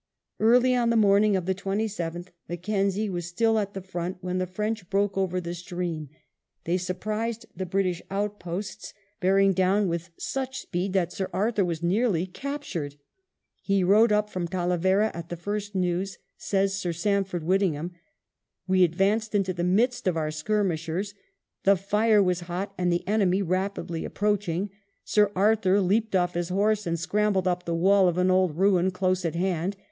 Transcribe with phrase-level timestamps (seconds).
[0.39, 4.39] Early on the morning of the 27th, Mac kenzie was still at the front when
[4.39, 6.09] the French broke over the stream;
[6.63, 11.83] they surprised the British outposts, bear ing down with such speed that Sir Arthur was
[11.83, 12.95] nearly captured.
[13.61, 17.91] He rode up from Talavera at the first news, says Sir Samf ord Whittingham."
[18.67, 21.13] We advanced into the midst of our skirmishers.
[21.63, 24.71] The fire was hot, and the enemy rapidly approaching.
[25.03, 28.89] Sir Arthur leaped off his horse and scrambled up the wall of an old ruin
[28.89, 29.77] close at hand.